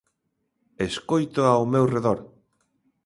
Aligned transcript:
Escoito 0.89 1.41
ao 1.45 1.63
meu 1.73 1.85
redor. 1.95 2.19